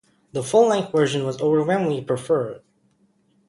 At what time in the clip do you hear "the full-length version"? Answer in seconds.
0.31-1.27